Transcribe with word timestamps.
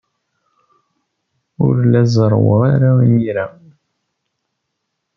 Ur 1.65 1.75
la 1.91 2.03
zerrweɣ 2.13 2.61
ara 2.73 2.89
imir-a. 3.09 3.45